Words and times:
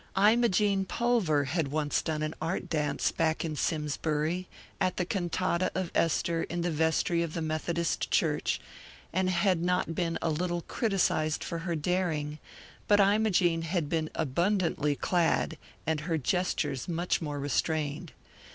Imogene 0.17 0.83
Pulver 0.83 1.43
had 1.43 1.67
once 1.67 2.01
done 2.01 2.23
an 2.23 2.33
art 2.41 2.67
dance 2.71 3.11
back 3.11 3.45
in 3.45 3.55
Simsbury, 3.55 4.47
at 4.79 4.97
the 4.97 5.05
cantata 5.05 5.71
of 5.75 5.91
Esther 5.93 6.41
in 6.41 6.61
the 6.61 6.71
vestry 6.71 7.21
of 7.21 7.35
the 7.35 7.41
Methodist 7.43 8.09
church, 8.09 8.59
and 9.13 9.29
had 9.29 9.59
been 9.93 10.13
not 10.13 10.17
a 10.23 10.31
little 10.31 10.63
criticised 10.63 11.43
for 11.43 11.59
her 11.59 11.75
daring; 11.75 12.39
but 12.87 12.99
Imogene 12.99 13.61
had 13.61 13.89
been 13.89 14.09
abundantly 14.15 14.95
clad, 14.95 15.55
and 15.85 15.99
her 15.99 16.17
gestures 16.17 16.87
much 16.87 17.21
more 17.21 17.39
restrained. 17.39 18.11